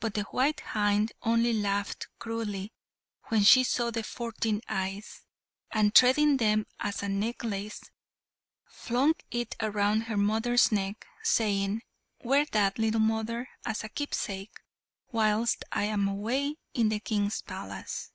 But 0.00 0.14
the 0.14 0.22
white 0.22 0.60
hind 0.60 1.12
only 1.20 1.52
laughed 1.52 2.08
cruelly 2.18 2.72
when 3.24 3.42
she 3.44 3.62
saw 3.62 3.90
the 3.90 4.02
fourteen 4.02 4.62
eyes, 4.70 5.26
and 5.70 5.94
threading 5.94 6.38
them 6.38 6.64
as 6.78 7.02
a 7.02 7.10
necklace, 7.10 7.82
flung 8.64 9.12
it 9.30 9.56
round 9.60 10.04
her 10.04 10.16
mother's 10.16 10.72
neck, 10.72 11.06
saying, 11.22 11.82
"Wear 12.24 12.46
that, 12.52 12.78
little 12.78 13.00
mother, 13.02 13.50
as 13.66 13.84
a 13.84 13.90
keepsake, 13.90 14.60
whilst 15.12 15.62
I 15.70 15.84
am 15.84 16.08
away 16.08 16.54
in 16.72 16.88
the 16.88 16.98
King's 17.00 17.42
palace." 17.42 18.12